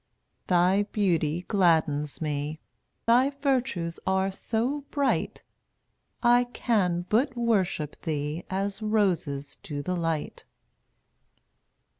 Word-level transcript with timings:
Thy 0.47 0.81
beauty 0.81 1.43
gladdens 1.47 2.21
me; 2.21 2.59
Thy 3.05 3.29
virtues 3.29 3.99
are 4.07 4.31
so 4.31 4.81
bright 4.89 5.43
I 6.23 6.45
can 6.45 7.05
but 7.07 7.37
worship 7.37 8.01
Thee 8.01 8.43
As 8.49 8.81
roses 8.81 9.59
do 9.61 9.83
the 9.83 9.95
light. 9.95 10.43